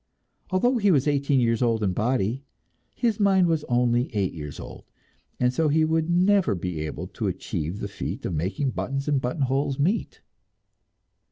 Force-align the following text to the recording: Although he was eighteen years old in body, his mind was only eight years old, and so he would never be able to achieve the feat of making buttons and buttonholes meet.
Although 0.49 0.79
he 0.79 0.89
was 0.89 1.07
eighteen 1.07 1.39
years 1.39 1.61
old 1.61 1.83
in 1.83 1.93
body, 1.93 2.43
his 2.95 3.19
mind 3.19 3.45
was 3.45 3.63
only 3.65 4.09
eight 4.15 4.33
years 4.33 4.59
old, 4.59 4.85
and 5.39 5.53
so 5.53 5.67
he 5.69 5.85
would 5.85 6.09
never 6.09 6.55
be 6.55 6.79
able 6.87 7.05
to 7.09 7.27
achieve 7.27 7.79
the 7.79 7.87
feat 7.87 8.25
of 8.25 8.33
making 8.33 8.71
buttons 8.71 9.07
and 9.07 9.21
buttonholes 9.21 9.77
meet. 9.77 10.21